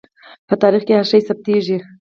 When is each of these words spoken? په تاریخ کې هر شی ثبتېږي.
په 0.47 0.53
تاریخ 0.61 0.83
کې 0.87 0.93
هر 0.99 1.05
شی 1.11 1.19
ثبتېږي. 1.27 1.77